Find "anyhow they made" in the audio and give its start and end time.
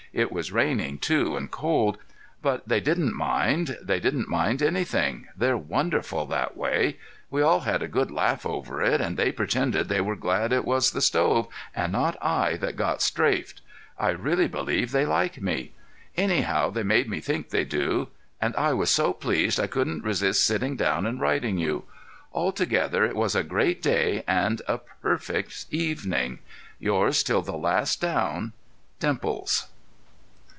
16.17-17.07